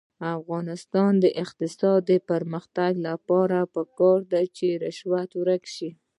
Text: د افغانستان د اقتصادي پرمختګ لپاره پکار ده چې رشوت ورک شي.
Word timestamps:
د 0.21 0.23
افغانستان 0.39 1.11
د 1.23 1.25
اقتصادي 1.43 2.17
پرمختګ 2.29 2.91
لپاره 3.07 3.57
پکار 3.75 4.19
ده 4.31 4.41
چې 4.57 4.67
رشوت 4.83 5.29
ورک 5.41 5.63
شي. 5.75 5.89